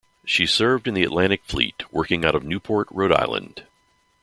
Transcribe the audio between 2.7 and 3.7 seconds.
Rhode Island.